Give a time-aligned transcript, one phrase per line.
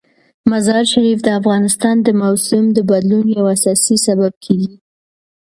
[0.51, 4.73] مزارشریف د افغانستان د موسم د بدلون یو اساسي سبب کېږي.